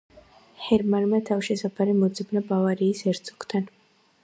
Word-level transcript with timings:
ჰერმანმა 0.67 1.19
თავშესაფარი 1.27 1.95
მოძებნა 1.99 2.43
ბავარიის 2.51 3.05
ჰერცოგთან. 3.09 3.71